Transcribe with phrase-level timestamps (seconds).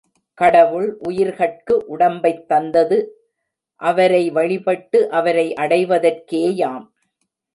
[0.37, 2.97] கடவுள் உயிர்கட்கு உடம்பைத் தந்தது
[3.81, 6.87] அவரை வழிபட்டு அவரை அடைவதற்கேயாம்.